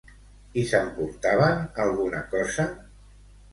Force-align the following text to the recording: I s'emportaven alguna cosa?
I 0.61 0.63
s'emportaven 0.69 1.61
alguna 1.85 2.25
cosa? 2.35 2.69